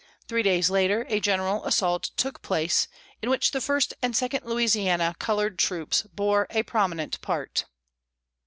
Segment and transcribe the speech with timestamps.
[0.27, 2.87] Three days later, a general assault took place,
[3.21, 7.65] in which the First and Second Louisiana, colored troops, bore a prominent part.